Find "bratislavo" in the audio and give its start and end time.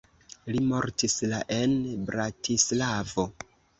2.09-3.27